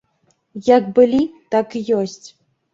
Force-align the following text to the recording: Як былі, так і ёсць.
Як 0.69 0.87
былі, 0.97 1.21
так 1.55 1.67
і 1.81 1.85
ёсць. 2.01 2.21